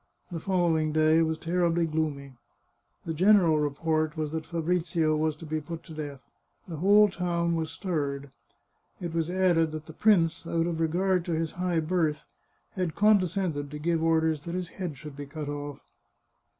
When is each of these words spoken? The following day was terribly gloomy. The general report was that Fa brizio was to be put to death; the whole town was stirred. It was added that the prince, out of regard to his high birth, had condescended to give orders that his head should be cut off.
The 0.31 0.39
following 0.39 0.91
day 0.93 1.21
was 1.21 1.37
terribly 1.37 1.85
gloomy. 1.85 2.33
The 3.05 3.13
general 3.13 3.59
report 3.59 4.17
was 4.17 4.31
that 4.31 4.47
Fa 4.47 4.59
brizio 4.59 5.15
was 5.15 5.35
to 5.35 5.45
be 5.45 5.61
put 5.61 5.83
to 5.83 5.93
death; 5.93 6.21
the 6.67 6.77
whole 6.77 7.07
town 7.07 7.55
was 7.55 7.69
stirred. 7.69 8.31
It 8.99 9.13
was 9.13 9.29
added 9.29 9.71
that 9.73 9.85
the 9.85 9.93
prince, 9.93 10.47
out 10.47 10.65
of 10.65 10.79
regard 10.79 11.23
to 11.25 11.33
his 11.33 11.51
high 11.51 11.81
birth, 11.81 12.25
had 12.71 12.95
condescended 12.95 13.69
to 13.69 13.77
give 13.77 14.01
orders 14.01 14.43
that 14.45 14.55
his 14.55 14.69
head 14.69 14.97
should 14.97 15.15
be 15.15 15.27
cut 15.27 15.49
off. 15.49 15.81